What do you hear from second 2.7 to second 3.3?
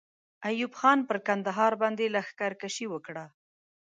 وکړه.